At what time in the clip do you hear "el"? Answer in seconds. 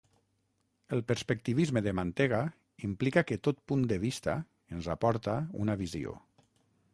0.95-1.01